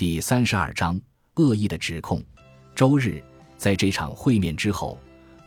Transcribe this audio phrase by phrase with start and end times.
[0.00, 0.98] 第三十二章
[1.34, 2.24] 恶意的指控。
[2.74, 3.22] 周日，
[3.58, 4.98] 在这场会面之后，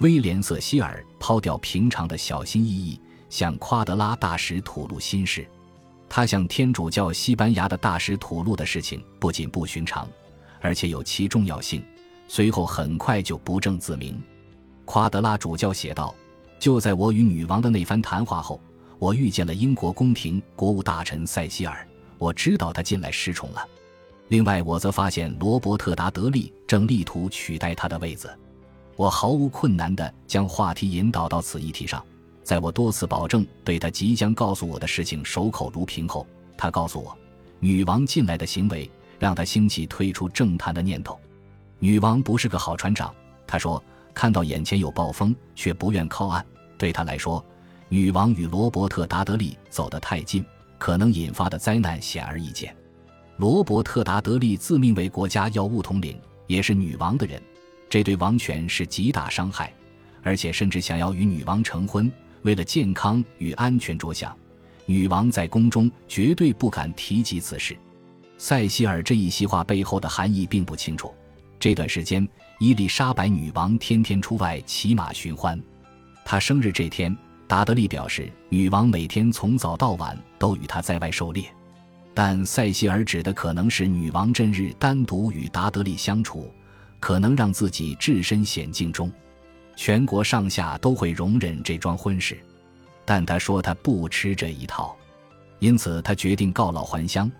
[0.00, 5.48] 威廉·瑟希尔抛掉平常的小心翼翼，向夸德拉大使吐露心事。
[6.06, 10.06] 他向天主教西班牙的大使吐露的事情不仅不寻常，
[10.60, 11.82] 而且有其重要性。
[12.28, 14.22] 随后很快就不证自明。
[14.84, 16.14] 夸德拉主教写道
[16.60, 18.60] ：“就在我与女王的那番谈话后，
[18.98, 21.88] 我遇见了英国宫廷国务大臣塞西尔。
[22.18, 23.66] 我知道他近来失宠了。
[24.32, 28.34] 另外，我则发现罗伯特·达德利正力图取代他的位子。
[28.96, 32.02] 我毫无困难地将话题引导到此议题上。
[32.42, 37.14] 在我多次保证对他即将告诉我的事情守口如瓶后，他告诉我，
[37.60, 41.20] 女王近来的行为让他兴起退出政坛的念头。
[41.78, 43.14] 女王不是个好船长，
[43.46, 46.42] 他说。”看到眼前有暴风，却不愿靠岸，
[46.78, 47.44] 对他来说，
[47.90, 50.42] 女王与罗伯特·达德利走得太近，
[50.78, 52.74] 可能引发的灾难显而易见。
[53.42, 57.42] 罗伯特·达德利自命为国家药物统领，也是女王的人，
[57.90, 59.74] 这对王权是极大伤害，
[60.22, 62.08] 而且甚至想要与女王成婚。
[62.42, 64.32] 为了健康与安全着想，
[64.86, 67.76] 女王在宫中绝对不敢提及此事。
[68.38, 71.12] 塞西尔这一席话背后的含义并不清楚。
[71.58, 72.24] 这段时间。
[72.60, 75.60] 伊丽莎白女王天天出外骑马寻欢。
[76.24, 77.12] 她生日这天，
[77.48, 81.52] 达德利表示，女王每天从早到晚都与他在外狩猎。
[82.14, 86.52] 但塞西尔指的可能是女王这日单独与达德利相处，
[87.00, 89.10] 可能让自己置身险境中。
[89.76, 92.38] 全国上下都会容忍这桩婚事，
[93.04, 94.94] 但他说他不吃这一套，
[95.58, 97.30] 因此他决定告老还乡。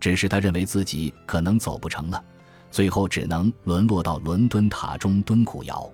[0.00, 2.22] 只是他认为自己可能走不成了。
[2.70, 5.90] 最后只能沦落到伦敦塔中蹲苦窑。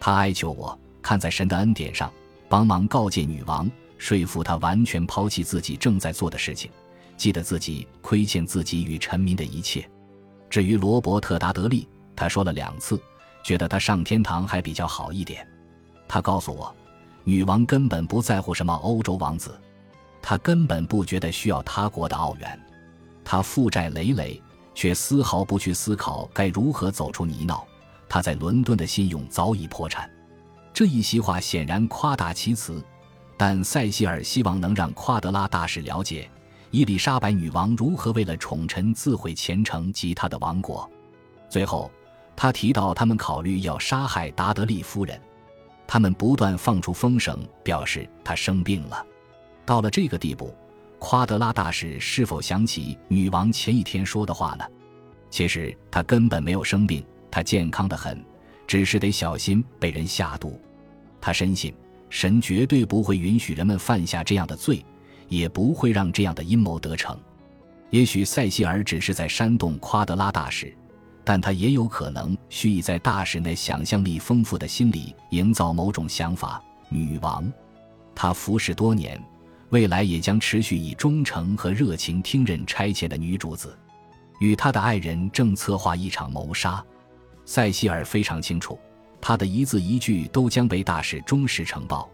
[0.00, 2.10] 他哀求我看在神的恩典上，
[2.48, 6.70] 帮忙告诫女王，说服她完全抛弃自己正在做的事情，
[7.16, 9.88] 记得自己亏欠自己与臣民的一切。
[10.48, 13.00] 至于罗伯特·达德利，他说了两次，
[13.42, 15.46] 觉得他上天堂还比较好一点。
[16.06, 16.74] 他告诉我，
[17.24, 19.58] 女王根本不在乎什么欧洲王子，
[20.22, 22.58] 她根本不觉得需要他国的澳元，
[23.24, 24.40] 他负债累累。
[24.76, 27.62] 却丝毫不去思考该如何走出泥淖。
[28.08, 30.10] 他在伦敦的信用早已破产。
[30.72, 32.84] 这一席话显然夸大其词，
[33.36, 36.28] 但塞西尔希望能让夸德拉大使了解
[36.74, 40.90] 伊丽莎白女王如何为了宠臣自毁前程及他的王国。
[41.48, 41.88] 最后，
[42.34, 45.20] 他提到他们考虑要杀害达德利夫人，
[45.86, 49.06] 他们不断放出风声，表示她生病了。
[49.64, 50.52] 到了这个地步。
[50.98, 54.64] 夸德拉大使是否想起女王前一天说的话呢？
[55.30, 58.20] 其实他根本没有生病，他健康的很，
[58.66, 60.60] 只是得小心被人下毒。
[61.20, 61.72] 他深信
[62.10, 64.84] 神绝对不会允许人们犯下这样的罪，
[65.28, 67.18] 也不会让这样的阴谋得逞。
[67.90, 70.76] 也许塞西尔只是在煽动夸德拉大使，
[71.22, 76.62] 但他也有可能蓄意在大使那想象力丰富的心里营造某种想法。
[76.88, 77.50] 女王，
[78.14, 79.20] 她服侍多年。
[79.70, 83.76] 未来也将持续以忠诚和热情听任差遣的女主子，
[84.38, 86.84] 与她的爱人正策划一场谋杀。
[87.44, 88.78] 塞西尔非常清楚，
[89.20, 92.08] 他的一字一句都将被大使忠实呈报，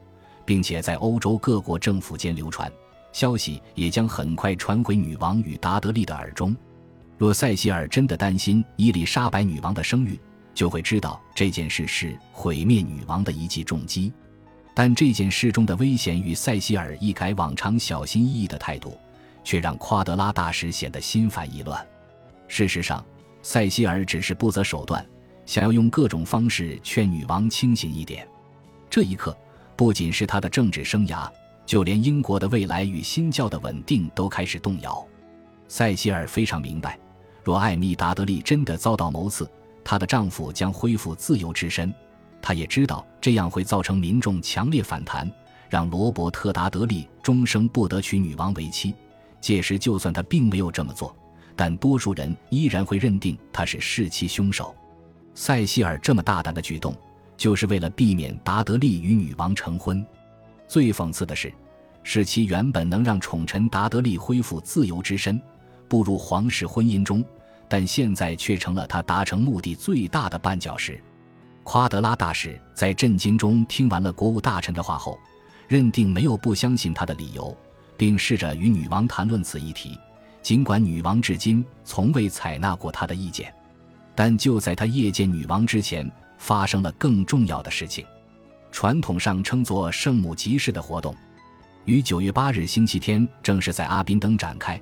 [0.45, 2.71] 并且在欧洲各国政府间流传，
[3.13, 6.57] 消息也将很快传回女王与达德利的耳中。
[7.19, 10.19] 若塞西尔真的担心伊丽莎白女王的声誉，
[10.55, 14.13] 就会知道这件事是毁灭女王的一记重击。
[14.75, 18.97] 但这件事中的危险与塞西尔一改往常小心翼翼的态度，
[19.45, 21.87] 却让夸德拉大使显得心烦意乱。
[22.49, 23.05] 事实上，
[23.43, 25.05] 塞西尔只是不择手段，
[25.45, 28.27] 想要用各种方式劝女王清醒一点。
[28.89, 29.37] 这一刻，
[29.77, 31.31] 不仅是他的政治生涯，
[31.71, 35.07] 就连英国的未来与新教的稳定都开始动摇。
[35.69, 36.99] 塞西尔非常明白，
[37.45, 39.49] 若艾米达德利真的遭到谋刺，
[39.85, 41.95] 她的丈夫将恢复自由之身。
[42.43, 45.31] 他也知道这样会造成民众强烈反弹，
[45.69, 48.93] 让罗伯特·达德利终生不得娶女王为妻。
[49.41, 51.15] 届时，就算他并没有这么做，
[51.55, 54.75] 但多数人依然会认定他是弑妻凶手。
[55.37, 56.93] 塞西尔这么大胆的举动，
[57.37, 60.05] 就是为了避免达德利与女王成婚。
[60.71, 61.53] 最讽刺的是，
[62.05, 65.43] 使其原本能让宠臣达德利恢复自由之身，
[65.89, 67.25] 步入皇室婚姻中，
[67.69, 71.03] 但现在却成了他达成目的最大的绊脚石。
[71.65, 75.19] 夸德拉大使在震惊中听完了国务大臣的话后，
[75.67, 77.53] 认定没有不相信他的理由，
[77.97, 79.99] 并试着与女王谈论此议题。
[80.41, 83.53] 尽管女王至今从未采纳过他的意见，
[84.15, 86.09] 但就在他夜见女王之前，
[86.39, 88.07] 发生了更重要的事情。
[88.73, 91.15] 传统上称作圣母集市的活动，
[91.85, 94.81] 于九月八日星期天正式在阿宾登展开。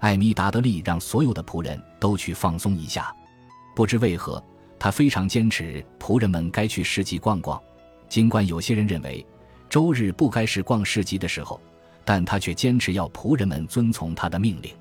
[0.00, 3.14] 艾米达德利让所有的仆人都去放松一下。
[3.74, 4.42] 不知为何，
[4.78, 7.60] 他非常坚持仆人们该去市集逛逛，
[8.08, 9.24] 尽管有些人认为
[9.68, 11.60] 周日不该是逛市集的时候，
[12.04, 14.72] 但他却坚持要仆人们遵从他的命令。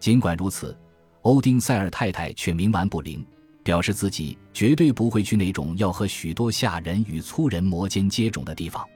[0.00, 0.76] 尽管如此，
[1.22, 3.24] 欧丁塞尔太太却冥顽不灵，
[3.64, 8.86] 表示自己绝对不会去那种要和许多下人与粗人摩肩接踵的地方。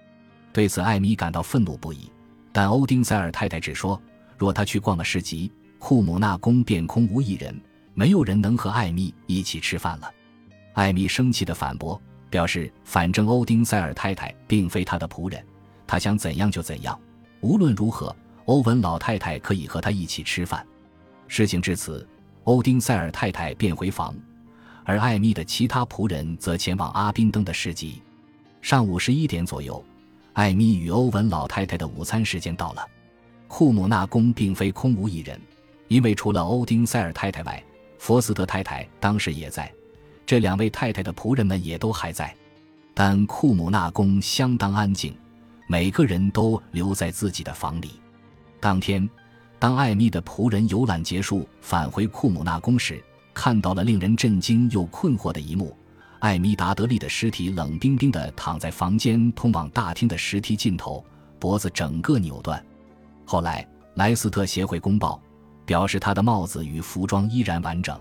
[0.52, 2.12] 对此，艾米感到愤怒不已。
[2.52, 4.00] 但欧丁塞尔太太只说
[4.36, 7.58] ：“若他去逛了市集，库姆纳宫便空无一人，
[7.94, 10.12] 没有人能和艾米一起吃饭了。”
[10.74, 12.00] 艾米生气地反驳，
[12.30, 15.44] 表示：“反正欧丁塞尔太太并非他的仆人，
[15.86, 16.98] 他想怎样就怎样。
[17.40, 18.14] 无论如何，
[18.46, 20.66] 欧文老太太可以和他一起吃饭。”
[21.28, 22.06] 事情至此，
[22.44, 24.16] 欧丁塞尔太太便回房，
[24.88, 28.00] 而艾米的其他仆人则前往阿宾登的市集。
[28.62, 29.85] 上午十一点左右。
[30.32, 32.88] 艾米与欧文老太太的午餐时间到了，
[33.49, 35.38] 库姆纳宫并非空无一人，
[35.88, 37.62] 因为除了欧丁塞尔太太外，
[37.99, 39.70] 佛斯特太太当时也在，
[40.25, 42.35] 这两位太太的仆人们也都还在。
[42.94, 45.14] 但库姆纳宫相当安静，
[45.67, 48.00] 每个人都留在自己的房里。
[48.58, 49.06] 当天，
[49.58, 53.05] 当艾米的仆人游览结束返回库姆纳宫时，
[53.38, 55.73] 看到了令人震惊又困惑的一幕。
[56.19, 61.05] 艾米达德利的尸体冷冰冰地躺在房间通往大厅的石梯尽头，
[61.38, 62.61] 脖子整个扭断。
[63.25, 63.64] 后来，
[63.94, 65.23] 莱斯特协会公报
[65.64, 67.96] 表示，他的帽子与服装依然完整，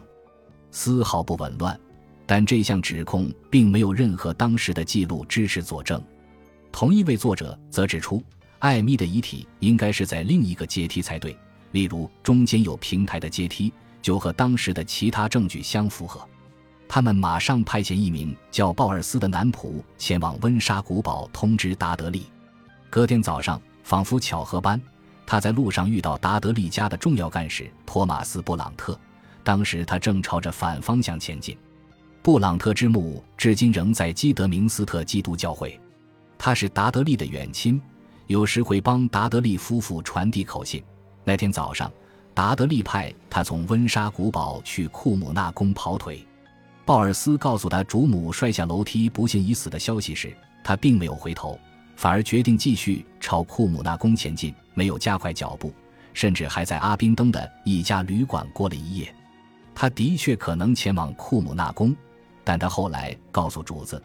[0.71, 1.79] 丝毫不紊乱。
[2.25, 6.01] 但这项指控并没有任何当时的记录支持佐证。
[6.71, 8.23] 同一位作者则指出，
[8.57, 11.37] 艾米的遗体应该是在另一个阶梯才对，
[11.73, 16.25] 例如中间有平台的阶梯，就和当时的其他证据相符合。
[16.87, 22.25] 他们马上派遣一名叫鲍尔斯的男仆前往温莎古堡通知达德利。
[22.89, 24.81] 隔天早上，仿佛巧合般，
[25.25, 28.97] 他在路上遇到达德利家的重要干事托马斯·布朗特。
[29.43, 31.57] 当时他正朝着反方向前进。
[32.21, 35.79] 布朗特之墓至今仍在基德明斯特基督教会。
[36.37, 37.81] 他是达德利的远亲，
[38.27, 40.83] 有时会帮达德利夫妇传递口信。
[41.23, 41.91] 那天早上，
[42.37, 46.23] 达德利派他从温莎古堡去库姆纳宫跑腿。
[46.85, 51.59] 鲍尔斯告诉他主母摔下楼梯不幸已死的消息时，他并没有回头，
[51.95, 55.73] 反而决定继续朝库姆纳宫前进，没有加快脚步，
[56.13, 59.11] 甚至还在阿宾登的一家旅馆过了一夜。
[59.73, 61.95] 他的确可能前往库姆纳宫，
[62.43, 63.99] 但他后来告诉主子，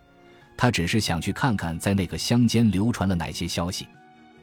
[0.57, 3.87] 他只是想去看看在那个乡间流传了哪些消息。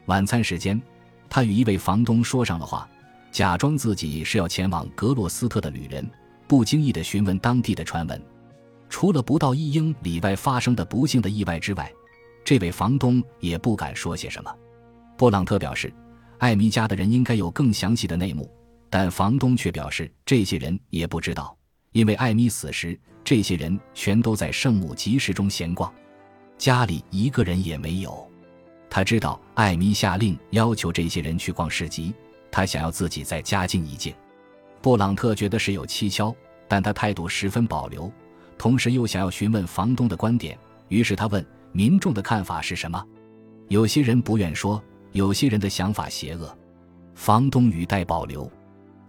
[0.06, 0.80] 晚餐时间，
[1.28, 2.88] 他与一位房东说上了话，
[3.31, 6.10] 假装自己是要前往格洛斯特的旅人。
[6.48, 8.20] 不经意地询问当地的传闻，
[8.90, 11.92] 除了不到一英里外发生的不幸的意外之外，
[12.44, 14.52] 这位房东也不敢说些什么。
[15.16, 15.94] 布朗特表示，
[16.40, 18.50] 艾米家的人应该有更详细的内幕，
[18.90, 21.56] 但房东却表示这些人也不知道，
[21.92, 25.94] 因为艾米死时，这些人全都在圣母集市中闲逛，
[26.58, 28.28] 家里一个人也没有。
[28.90, 32.12] 他知道艾米下令要求这些人去逛市集，
[32.51, 34.13] 他想要自己在家静一静。
[34.81, 36.36] 布朗特觉得事有蹊跷，
[36.68, 38.12] 但他态度十分保留，
[38.57, 40.57] 同时又想要询问房东的观点。
[40.88, 43.04] 于是他问：“民众的看法是什么？”
[43.68, 44.81] 有些人不愿说，
[45.12, 46.57] 有些人的想法邪恶。
[47.13, 48.50] 房东语带保留。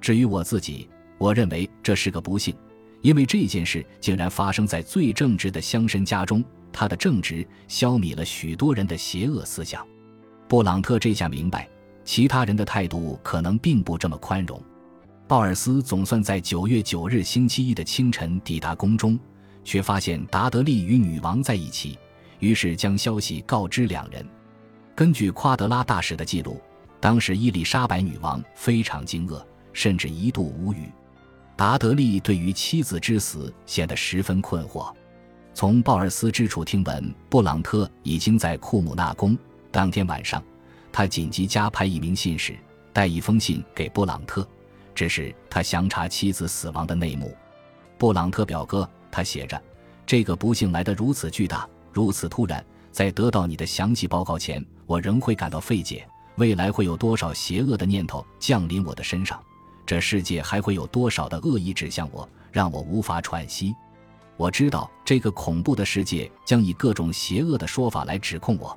[0.01, 0.89] 至于我自己，
[1.19, 2.55] 我认为这是个不幸，
[3.01, 6.45] 因为这件事竟然发生在最正直的乡绅家中。
[6.73, 9.87] 他的正直消弭了许多人的邪恶思想。
[10.47, 11.69] 布朗特这下明白，
[12.11, 14.61] 其他人的态度可能并不这么宽容。
[15.29, 19.17] 鲍尔斯总算在九月九日星期一的清晨抵达宫中，
[19.63, 21.97] 却发现达德利与女王在一起，
[22.41, 24.27] 于是将消息告知两人。
[24.93, 26.61] 根据夸德拉大使的记录，
[26.99, 29.41] 当时伊丽莎白女王非常惊愕，
[29.73, 30.91] 甚至一度无语。
[31.55, 34.93] 达德利对于妻子之死显得十分困惑。
[35.55, 39.39] 从鲍尔斯之处听闻，布朗特已经在库姆纳宫。
[39.71, 40.43] 当天晚上，
[40.93, 42.57] 他紧急加派一名信使，
[42.93, 44.47] 带一封信给布朗特。
[44.95, 47.35] 只是他详查妻子死亡的内幕。
[47.97, 49.61] 布朗特表哥，他写着
[50.05, 56.07] ：“这个不幸来得如此巨大，如此突然，在得到你的详细报告前，我仍会感到费解。
[56.37, 59.41] 未来会有多少邪恶的念头降临我的身上？
[59.87, 63.75] 这世界还会有多少的恶意指向我，让我无法喘息？
[64.37, 68.77] 我知道这个恐怖的世界将以各种邪恶的说法来指控我，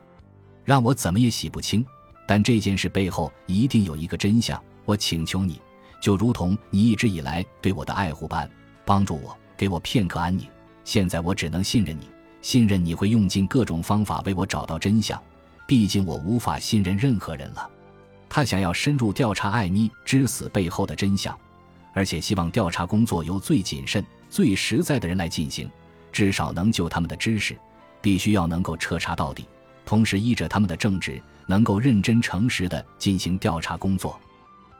[0.63, 1.85] 让我怎么也洗不清。
[2.27, 4.61] 但这件事背后一定有一个真相。
[4.85, 5.59] 我请求你。”
[6.01, 8.49] 就如同你一直以来对我的爱护般，
[8.83, 10.45] 帮助我，给我片刻安宁。
[10.83, 12.09] 现在我只能信任你，
[12.41, 15.17] 信任你会用尽各种方法为我找到真相。
[15.65, 17.69] 毕竟我无法信任任何人了。
[18.27, 21.33] 他想要深入调查艾米之死背后的真相，
[21.93, 25.71] 而且希望调查工作由最谨慎、最实在的人来进行，
[26.11, 27.57] 至少能就他们的知识，
[28.01, 29.45] 必须要能够彻查到底，
[29.85, 34.19] 同时依着他们的正直，能够认真诚实的进行调查工作。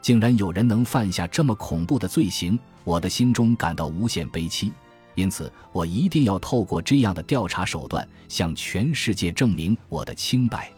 [0.01, 4.71] 竟然有人能犯下这么恐怖的罪行，我的心中感到无限悲戚。
[5.15, 10.71] 因此，我一定要透过这样的调查手段，向全世界证明我的清白。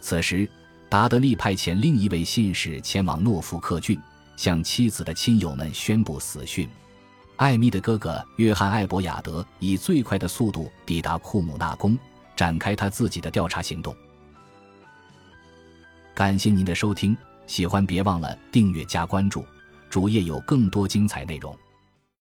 [0.00, 0.48] 此时，
[0.88, 3.98] 达德利派遣另一位信使前往诺福克郡，
[4.36, 6.68] 向妻子的亲友们宣布死讯。
[7.36, 11.98] 艾米的哥哥约翰·艾伯亚德以最快的速度抵达库姆纳宫，
[12.42, 13.94] 展开他自己的调查行动。
[16.12, 17.16] 感谢您的收听。
[17.46, 19.46] 喜欢别忘了订阅加关注，
[19.88, 21.56] 主页有更多精彩内容。